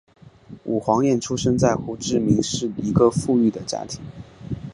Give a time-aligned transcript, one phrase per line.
[0.63, 4.01] 武黄燕出生在胡志明市一个富裕的家庭。